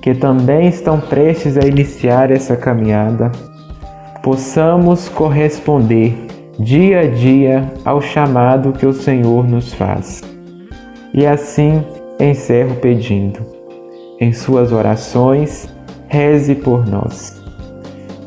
que 0.00 0.14
também 0.14 0.68
estão 0.68 0.98
prestes 1.00 1.56
a 1.56 1.66
iniciar 1.66 2.30
essa 2.30 2.56
caminhada, 2.56 3.30
possamos 4.22 5.08
corresponder 5.08 6.14
dia 6.58 7.00
a 7.00 7.06
dia 7.06 7.72
ao 7.84 8.00
chamado 8.00 8.72
que 8.72 8.86
o 8.86 8.92
Senhor 8.92 9.46
nos 9.46 9.72
faz. 9.74 10.22
E 11.14 11.26
assim 11.26 11.84
encerro 12.18 12.76
pedindo, 12.76 13.40
em 14.20 14.32
suas 14.32 14.72
orações, 14.72 15.68
reze 16.08 16.54
por 16.54 16.86
nós. 16.86 17.41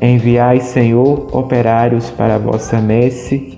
Enviai, 0.01 0.59
Senhor, 0.59 1.27
operários 1.31 2.09
para 2.09 2.35
a 2.35 2.39
vossa 2.39 2.79
messe, 2.79 3.57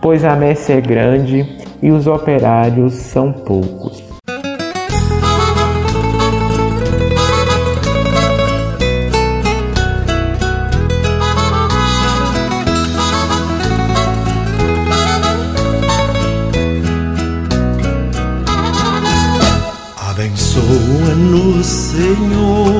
pois 0.00 0.24
a 0.24 0.36
messe 0.36 0.72
é 0.72 0.80
grande 0.80 1.46
e 1.82 1.90
os 1.90 2.06
operários 2.06 2.94
são 2.94 3.32
poucos. 3.32 4.08
no 21.18 21.62
Senhor. 21.62 22.77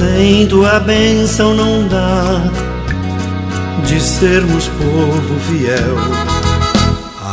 Sem 0.00 0.46
tua 0.46 0.80
bênção 0.80 1.54
não 1.54 1.86
dá 1.86 2.40
de 3.84 4.00
sermos 4.00 4.66
povo 4.68 5.38
fiel. 5.40 5.98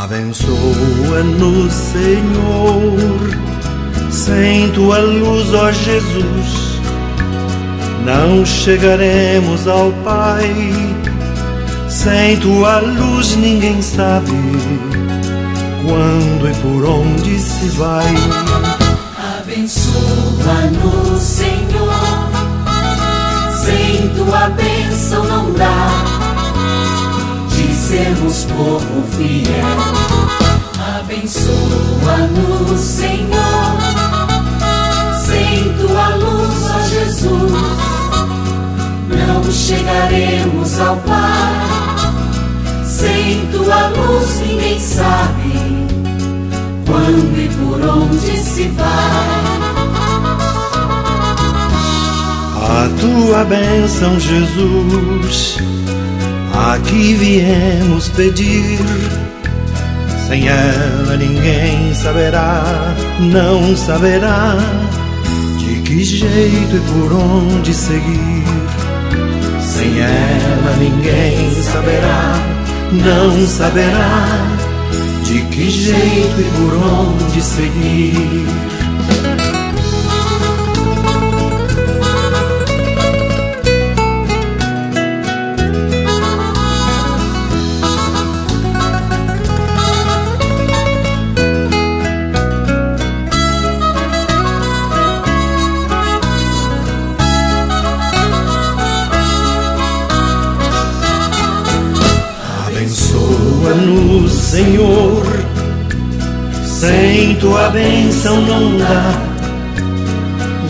Abençoa-nos, 0.02 1.72
Senhor. 1.72 3.30
Sem 4.10 4.70
tua 4.72 4.98
luz, 4.98 5.54
ó 5.54 5.72
Jesus, 5.72 6.78
não 8.04 8.44
chegaremos 8.44 9.66
ao 9.66 9.90
Pai. 10.04 10.54
Sem 11.88 12.36
tua 12.36 12.80
luz, 12.80 13.34
ninguém 13.36 13.80
sabe 13.80 14.30
quando 15.86 16.50
e 16.50 16.54
por 16.60 16.84
onde 16.84 17.38
se 17.38 17.68
vai. 17.70 18.14
Abençoa-nos, 19.38 21.22
Senhor. 21.22 22.27
Sem 23.68 24.08
tua 24.14 24.48
bênção 24.48 25.24
não 25.24 25.52
dá 25.52 25.88
de 27.50 27.74
sermos 27.74 28.46
povo 28.46 29.04
fiel. 29.10 29.76
Abençoa-nos, 30.98 32.80
Senhor. 32.80 33.76
Sem 35.20 35.74
tua 35.74 36.16
luz, 36.16 36.70
ó 36.70 36.80
Jesus, 36.88 37.52
não 39.10 39.52
chegaremos 39.52 40.80
ao 40.80 40.96
Pai. 40.96 41.68
Sem 42.86 43.48
tua 43.52 43.88
luz, 43.88 44.40
ninguém 44.46 44.80
sabe 44.80 45.52
quando 46.86 47.38
e 47.38 47.48
por 47.50 47.86
onde 47.86 48.34
se 48.38 48.68
vai. 48.68 49.67
A 52.68 52.86
tua 53.00 53.44
bênção, 53.44 54.20
Jesus, 54.20 55.56
aqui 56.52 57.14
viemos 57.14 58.10
pedir. 58.10 58.78
Sem 60.28 60.46
ela 60.46 61.16
ninguém 61.16 61.94
saberá, 61.94 62.94
não 63.18 63.74
saberá 63.74 64.54
de 65.56 65.80
que 65.80 66.04
jeito 66.04 66.76
e 66.76 66.80
por 66.92 67.14
onde 67.14 67.72
seguir. 67.72 68.44
Sem 69.62 70.00
ela 70.00 70.76
ninguém 70.78 71.50
saberá, 71.62 72.34
não 72.92 73.46
saberá 73.46 74.46
de 75.24 75.40
que 75.46 75.70
jeito 75.70 76.38
e 76.38 76.50
por 76.58 76.74
onde 76.74 77.40
seguir. 77.40 78.77
Senhor. 104.48 105.26
Sem 106.64 107.34
tua 107.34 107.68
bênção 107.68 108.40
não 108.40 108.78
dá 108.78 109.12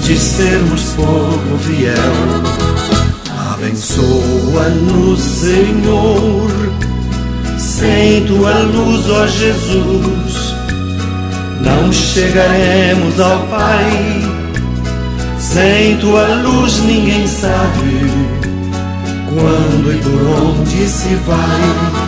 de 0.02 0.18
sermos 0.18 0.82
povo 0.96 1.58
fiel. 1.60 1.94
Abençoa-nos, 3.52 5.20
Senhor. 5.20 6.50
Sem 7.56 8.24
tua 8.26 8.58
luz, 8.62 9.08
ó 9.10 9.28
Jesus, 9.28 10.56
não 11.60 11.92
chegaremos 11.92 13.20
ao 13.20 13.46
Pai. 13.46 14.22
Sem 15.38 15.98
tua 15.98 16.26
luz, 16.42 16.80
ninguém 16.80 17.28
sabe 17.28 18.10
quando 19.32 19.92
e 19.92 19.98
por 19.98 20.20
onde 20.42 20.88
se 20.88 21.14
vai. 21.24 22.07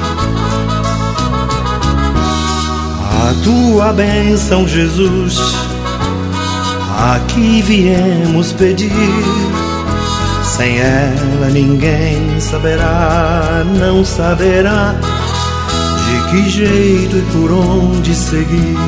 A 3.20 3.34
tua 3.44 3.92
bênção, 3.92 4.66
Jesus, 4.66 5.38
Sem 10.42 10.78
ela 10.78 11.50
ninguém 11.52 12.40
saberá, 12.40 13.62
não 13.78 14.04
saberá 14.06 14.94
de 16.06 16.30
que 16.30 16.48
jeito 16.48 17.18
e 17.18 17.22
por 17.32 17.52
onde 17.52 18.14
seguir. 18.14 18.78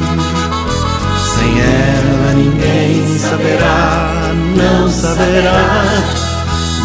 Sem 1.34 1.60
ela 1.60 2.32
ninguém 2.34 3.18
saberá, 3.18 4.32
não 4.56 4.90
saberá 4.90 6.02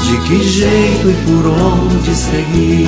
de 0.03 0.17
que 0.27 0.43
jeito 0.43 1.09
e 1.09 1.13
por 1.25 1.47
onde 1.47 2.13
seguir. 2.13 2.87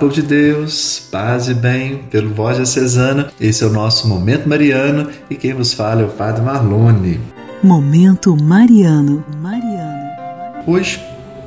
Povo 0.00 0.14
de 0.14 0.22
Deus, 0.22 1.02
paz 1.12 1.50
e 1.50 1.52
bem, 1.52 1.98
pelo 2.10 2.32
voz 2.32 2.56
diocesana, 2.56 3.30
esse 3.38 3.62
é 3.62 3.66
o 3.66 3.70
nosso 3.70 4.08
Momento 4.08 4.48
Mariano 4.48 5.10
e 5.28 5.36
quem 5.36 5.52
vos 5.52 5.74
fala 5.74 6.00
é 6.00 6.04
o 6.06 6.08
Padre 6.08 6.40
Marlone. 6.40 7.20
Momento 7.62 8.34
Mariano, 8.34 9.22
Mariano. 9.42 10.64
Hoje 10.66 10.98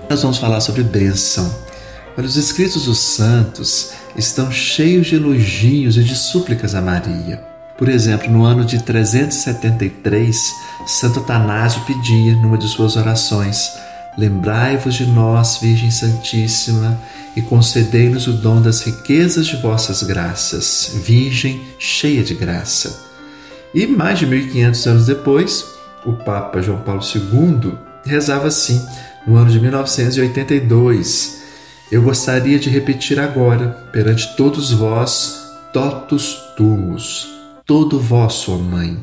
nós 0.08 0.22
vamos 0.22 0.38
falar 0.38 0.62
sobre 0.62 0.84
bênção. 0.84 1.52
Olha, 2.16 2.28
os 2.28 2.36
escritos 2.36 2.86
dos 2.86 3.00
santos 3.00 3.94
estão 4.16 4.52
cheios 4.52 5.08
de 5.08 5.16
elogios 5.16 5.98
e 5.98 6.04
de 6.04 6.16
súplicas 6.16 6.76
a 6.76 6.82
Maria. 6.82 7.44
Por 7.76 7.90
exemplo, 7.90 8.30
no 8.30 8.46
ano 8.46 8.64
de 8.64 8.84
373, 8.84 10.54
Santo 10.86 11.22
Atanásio 11.22 11.82
pedia, 11.88 12.36
numa 12.36 12.60
de 12.60 12.68
suas 12.68 12.96
orações, 12.98 13.72
Lembrai-vos 14.18 14.94
de 14.96 15.06
nós, 15.06 15.58
Virgem 15.58 15.90
Santíssima, 15.90 17.00
e 17.36 17.42
concedei-nos 17.42 18.28
o 18.28 18.34
dom 18.34 18.62
das 18.62 18.82
riquezas 18.82 19.48
de 19.48 19.58
vossas 19.58 20.04
graças, 20.04 20.92
Virgem 21.04 21.62
cheia 21.80 22.24
de 22.24 22.36
graça. 22.36 23.12
E 23.74 23.88
mais 23.88 24.20
de 24.20 24.28
1500 24.28 24.86
anos 24.86 25.06
depois, 25.08 25.66
o 26.06 26.14
Papa 26.14 26.62
João 26.62 26.82
Paulo 26.82 27.02
II 27.02 27.74
rezava 28.06 28.48
assim, 28.48 28.86
no 29.26 29.36
ano 29.36 29.50
de 29.50 29.60
1982: 29.60 31.42
Eu 31.92 32.04
gostaria 32.04 32.60
de 32.60 32.70
repetir 32.70 33.20
agora, 33.20 33.70
perante 33.92 34.36
todos 34.36 34.72
vós, 34.72 35.44
totus 35.72 36.38
tumus, 36.56 37.28
todo 37.66 38.00
vosso, 38.00 38.54
ó 38.54 38.58
Mãe. 38.58 39.00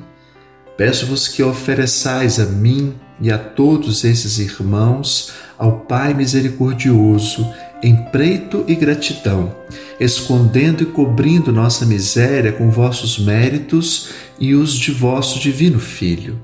Peço-vos 0.76 1.26
que 1.26 1.42
ofereçais 1.42 2.38
a 2.38 2.46
mim 2.46 2.94
e 3.20 3.30
a 3.30 3.38
todos 3.38 4.04
esses 4.04 4.38
irmãos 4.38 5.32
ao 5.58 5.80
Pai 5.80 6.14
misericordioso 6.14 7.46
em 7.82 7.96
preito 7.96 8.64
e 8.66 8.74
gratidão, 8.74 9.54
escondendo 9.98 10.82
e 10.82 10.86
cobrindo 10.86 11.52
nossa 11.52 11.84
miséria 11.86 12.52
com 12.52 12.70
vossos 12.70 13.18
méritos 13.18 14.08
e 14.38 14.54
os 14.54 14.74
de 14.74 14.92
vosso 14.92 15.38
divino 15.38 15.78
Filho, 15.78 16.40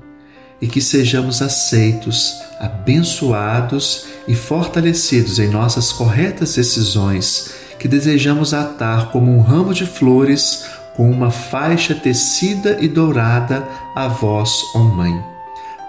e 0.61 0.67
que 0.67 0.81
sejamos 0.81 1.41
aceitos, 1.41 2.33
abençoados 2.59 4.05
e 4.27 4.35
fortalecidos 4.35 5.39
em 5.39 5.49
nossas 5.49 5.91
corretas 5.91 6.55
decisões, 6.55 7.53
que 7.79 7.87
desejamos 7.87 8.53
atar 8.53 9.11
como 9.11 9.31
um 9.31 9.41
ramo 9.41 9.73
de 9.73 9.85
flores 9.85 10.65
com 10.95 11.09
uma 11.11 11.29
faixa 11.29 11.93
tecida 11.93 12.77
e 12.81 12.87
dourada 12.87 13.63
a 13.95 14.07
vós, 14.07 14.51
ó 14.73 14.79
Mãe. 14.79 15.36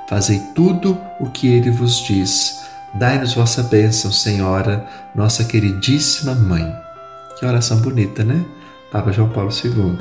Fazei 0.08 0.40
tudo 0.54 0.98
o 1.20 1.28
que 1.30 1.46
ele 1.48 1.70
vos 1.70 2.02
diz 2.02 2.58
Dai-nos 2.94 3.34
vossa 3.34 3.62
bênção, 3.62 4.10
Senhora, 4.10 4.88
nossa 5.14 5.44
queridíssima 5.44 6.34
Mãe. 6.34 6.74
Que 7.38 7.44
oração 7.44 7.80
bonita, 7.80 8.24
né? 8.24 8.44
Papa 8.90 9.12
João 9.12 9.28
Paulo 9.28 9.50
II. 9.52 9.98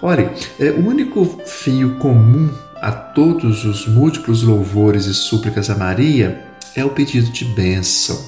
Olha, 0.00 0.32
é, 0.58 0.70
o 0.70 0.86
único 0.86 1.40
fio 1.44 1.96
comum 1.96 2.50
a 2.80 2.90
todos 2.90 3.64
os 3.64 3.86
múltiplos 3.86 4.42
louvores 4.42 5.04
e 5.04 5.14
súplicas 5.14 5.68
a 5.68 5.76
Maria 5.76 6.42
é 6.74 6.84
o 6.84 6.90
pedido 6.90 7.30
de 7.30 7.44
bênção. 7.44 8.18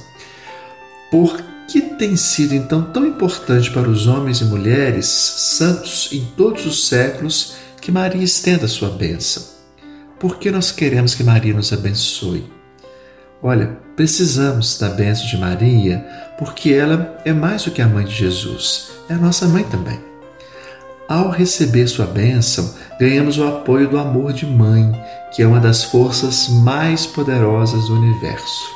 Por 1.11 1.43
que 1.67 1.81
tem 1.81 2.15
sido 2.15 2.55
então 2.55 2.83
tão 2.83 3.07
importante 3.07 3.71
para 3.71 3.89
os 3.89 4.07
homens 4.07 4.43
e 4.43 4.45
mulheres 4.45 5.07
santos 5.07 6.11
em 6.13 6.25
todos 6.37 6.67
os 6.67 6.87
séculos 6.87 7.57
que 7.81 7.91
Maria 7.91 8.23
estenda 8.23 8.69
sua 8.69 8.91
bênção? 8.91 9.54
Por 10.25 10.39
que 10.39 10.51
nós 10.51 10.73
queremos 10.73 11.15
que 11.15 11.23
Maria 11.23 11.53
nos 11.53 11.71
abençoe? 11.71 12.51
Olha, 13.43 13.77
precisamos 13.95 14.79
da 14.79 14.89
bênção 14.89 15.27
de 15.27 15.37
Maria 15.37 16.03
porque 16.39 16.73
ela 16.73 17.21
é 17.27 17.33
mais 17.35 17.63
do 17.65 17.71
que 17.71 17.83
a 17.83 17.87
mãe 17.87 18.07
de 18.07 18.15
Jesus, 18.15 18.89
é 19.11 19.13
a 19.13 19.19
nossa 19.19 19.47
mãe 19.47 19.65
também. 19.65 20.01
Ao 21.11 21.29
receber 21.29 21.87
sua 21.89 22.07
bênção, 22.07 22.75
ganhamos 22.99 23.37
o 23.37 23.47
apoio 23.47 23.87
do 23.87 23.99
amor 23.99 24.33
de 24.33 24.47
mãe, 24.47 24.99
que 25.31 25.43
é 25.43 25.47
uma 25.47 25.61
das 25.61 25.85
forças 25.85 26.49
mais 26.49 27.05
poderosas 27.05 27.85
do 27.89 27.95
universo. 27.95 28.71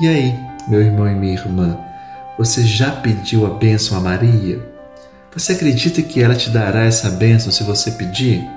E 0.00 0.06
aí, 0.06 0.32
meu 0.68 0.80
irmão 0.80 1.10
e 1.10 1.14
minha 1.16 1.34
irmã, 1.34 1.76
você 2.38 2.62
já 2.62 2.92
pediu 2.92 3.44
a 3.46 3.50
bênção 3.50 3.98
a 3.98 4.00
Maria? 4.00 4.64
Você 5.34 5.54
acredita 5.54 6.00
que 6.02 6.22
ela 6.22 6.36
te 6.36 6.50
dará 6.50 6.84
essa 6.84 7.10
bênção 7.10 7.50
se 7.50 7.64
você 7.64 7.90
pedir? 7.90 8.48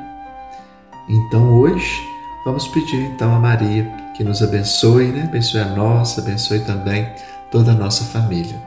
Então 1.10 1.55
hoje, 1.55 2.11
vamos 2.45 2.67
pedir 2.67 3.01
então 3.01 3.34
a 3.36 3.39
Maria 3.39 3.89
que 4.15 4.23
nos 4.23 4.41
abençoe, 4.41 5.08
né? 5.08 5.23
abençoe 5.23 5.62
a 5.62 5.65
nossa, 5.65 6.21
abençoe 6.21 6.60
também 6.62 7.10
toda 7.51 7.71
a 7.71 7.75
nossa 7.75 8.04
família. 8.06 8.62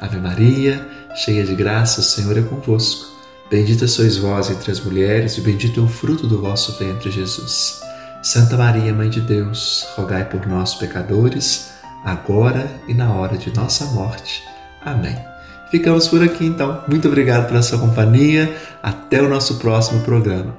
Ave 0.00 0.18
Maria, 0.18 0.86
cheia 1.14 1.44
de 1.44 1.54
graça, 1.54 2.00
o 2.00 2.04
Senhor 2.04 2.36
é 2.36 2.42
convosco. 2.42 3.12
Bendita 3.50 3.86
sois 3.86 4.16
vós 4.16 4.50
entre 4.50 4.72
as 4.72 4.80
mulheres, 4.80 5.36
e 5.36 5.40
bendito 5.42 5.80
é 5.80 5.82
o 5.82 5.88
fruto 5.88 6.26
do 6.26 6.40
vosso 6.40 6.72
ventre, 6.78 7.10
Jesus. 7.10 7.80
Santa 8.22 8.56
Maria, 8.56 8.94
Mãe 8.94 9.10
de 9.10 9.20
Deus, 9.20 9.86
rogai 9.94 10.24
por 10.24 10.46
nós, 10.46 10.74
pecadores, 10.74 11.72
agora 12.04 12.70
e 12.88 12.94
na 12.94 13.12
hora 13.12 13.36
de 13.36 13.54
nossa 13.54 13.84
morte. 13.86 14.42
Amém. 14.84 15.16
Ficamos 15.70 16.08
por 16.08 16.22
aqui 16.22 16.44
então. 16.44 16.82
Muito 16.88 17.08
obrigado 17.08 17.48
pela 17.48 17.62
sua 17.62 17.78
companhia. 17.78 18.56
Até 18.82 19.22
o 19.22 19.28
nosso 19.28 19.56
próximo 19.56 20.00
programa. 20.00 20.54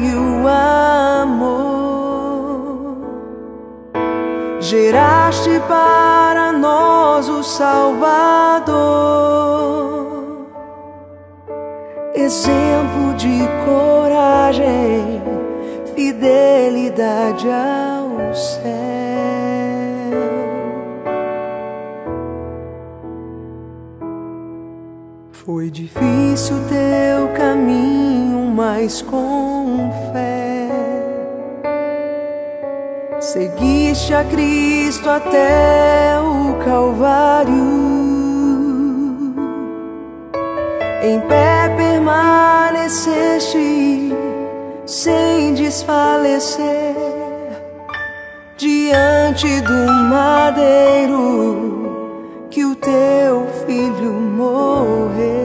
Vida 0.00 0.39
difícil 26.30 26.56
teu 26.68 27.28
caminho, 27.36 28.52
mas 28.54 29.02
com 29.02 29.90
fé. 30.12 30.68
Seguiste 33.20 34.14
a 34.14 34.22
Cristo 34.24 35.10
até 35.10 36.20
o 36.20 36.54
Calvário. 36.64 37.90
Em 41.02 41.18
pé 41.20 41.74
permaneceste 41.76 44.14
sem 44.86 45.54
desfalecer 45.54 46.94
diante 48.56 49.60
do 49.62 49.92
madeiro 50.08 51.90
que 52.50 52.64
o 52.64 52.76
teu 52.76 53.48
filho 53.66 54.12
morreu. 54.12 55.39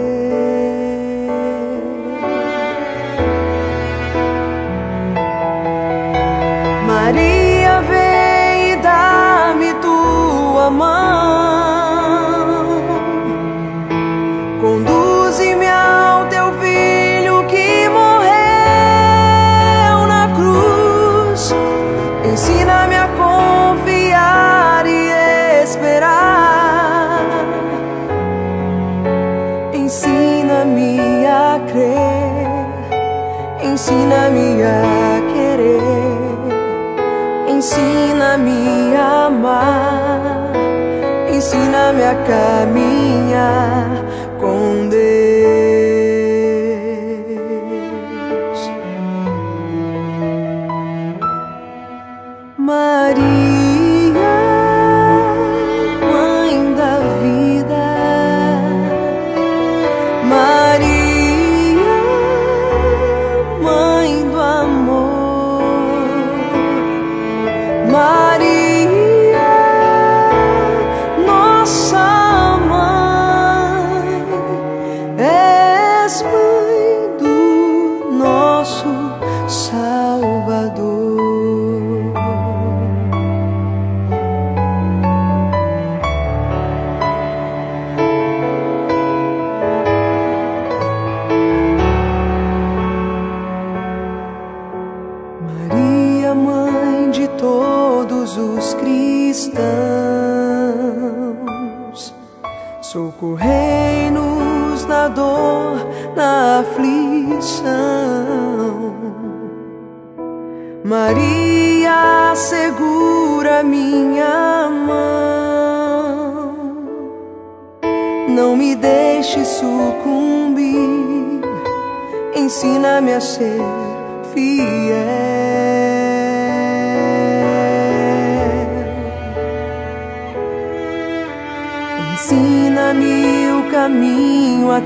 minha 41.93 42.11
a 42.11 42.15
caminhar. 42.15 44.04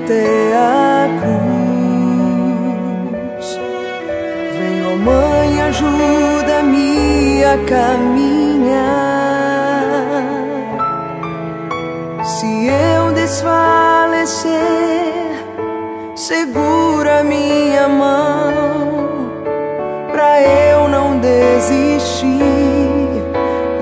até 0.10 0.54
a 0.56 1.08
cruz. 1.22 1.60
Vem, 4.58 4.84
ó 4.84 4.88
oh 4.94 4.98
Mãe, 4.98 5.62
ajuda-me 5.62 7.44
a 7.44 7.58
caminhar. 7.68 8.80
Se 12.24 12.68
eu 12.68 13.14
desfalecer, 13.14 14.50
segura 16.16 17.24
minha 17.24 17.88
mão, 17.88 19.32
pra 20.12 20.42
eu 20.42 20.88
não 20.88 21.20
desistir 21.20 22.42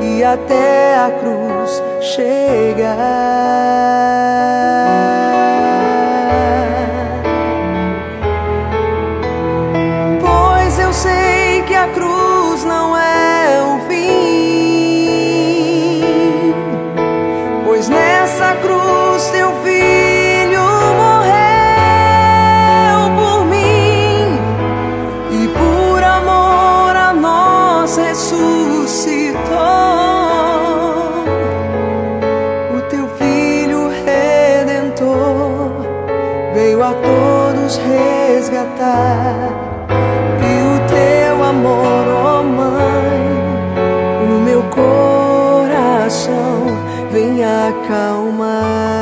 e 0.01 0.23
até 0.25 0.97
a 0.97 1.09
cruz 1.09 1.81
chegar. 2.01 3.86
e 40.41 40.53
o 40.63 40.75
teu 40.87 41.43
amor, 41.43 42.03
ó 42.07 42.39
oh 42.39 42.43
mãe, 42.43 43.21
o 44.23 44.39
meu 44.41 44.63
coração 44.63 46.17
vem 47.11 47.43
acalmar. 47.43 48.96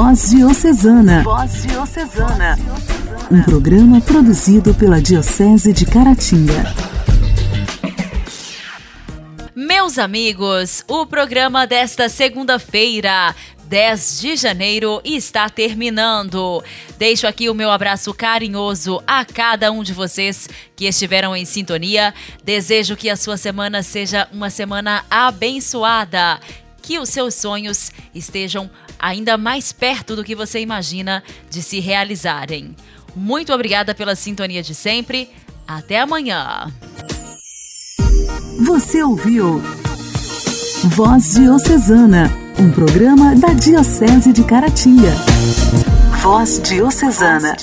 Voz 0.00 0.30
Diocesana. 0.30 1.24
Voz 1.24 1.62
Diocesana. 1.64 2.56
Um 3.32 3.42
programa 3.42 4.00
produzido 4.00 4.72
pela 4.72 5.02
Diocese 5.02 5.72
de 5.72 5.84
Caratinga. 5.84 6.72
Meus 9.56 9.98
amigos, 9.98 10.84
o 10.86 11.04
programa 11.04 11.66
desta 11.66 12.08
segunda-feira, 12.08 13.34
10 13.64 14.20
de 14.20 14.36
janeiro 14.36 15.00
está 15.04 15.50
terminando. 15.50 16.62
Deixo 16.96 17.26
aqui 17.26 17.50
o 17.50 17.54
meu 17.54 17.68
abraço 17.68 18.14
carinhoso 18.14 19.02
a 19.04 19.24
cada 19.24 19.72
um 19.72 19.82
de 19.82 19.92
vocês 19.92 20.48
que 20.76 20.84
estiveram 20.84 21.34
em 21.34 21.44
sintonia. 21.44 22.14
Desejo 22.44 22.94
que 22.94 23.10
a 23.10 23.16
sua 23.16 23.36
semana 23.36 23.82
seja 23.82 24.28
uma 24.32 24.48
semana 24.48 25.04
abençoada, 25.10 26.38
que 26.80 27.00
os 27.00 27.08
seus 27.08 27.34
sonhos 27.34 27.90
estejam 28.14 28.62
abençoados 28.62 28.87
ainda 28.98 29.36
mais 29.36 29.72
perto 29.72 30.16
do 30.16 30.24
que 30.24 30.34
você 30.34 30.60
imagina 30.60 31.22
de 31.50 31.62
se 31.62 31.80
realizarem. 31.80 32.74
Muito 33.14 33.52
obrigada 33.52 33.94
pela 33.94 34.14
sintonia 34.14 34.62
de 34.62 34.74
sempre. 34.74 35.28
Até 35.66 36.00
amanhã. 36.00 36.72
Você 38.64 39.02
ouviu 39.02 39.62
Voz 40.84 41.34
Diocesana, 41.34 42.30
um 42.58 42.70
programa 42.70 43.34
da 43.36 43.52
Diocese 43.52 44.32
de 44.32 44.44
Caratinga. 44.44 45.12
Voz 46.22 46.60
Diocesana. 46.62 47.58